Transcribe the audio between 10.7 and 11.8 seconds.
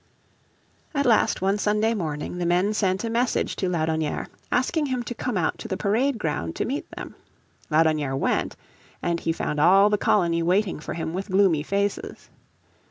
for him with gloomy